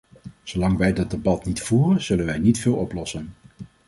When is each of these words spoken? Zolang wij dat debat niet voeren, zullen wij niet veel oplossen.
Zolang 0.43 0.77
wij 0.77 0.93
dat 0.93 1.11
debat 1.11 1.45
niet 1.45 1.61
voeren, 1.61 2.01
zullen 2.01 2.25
wij 2.25 2.37
niet 2.39 2.59
veel 2.59 2.75
oplossen. 2.75 3.33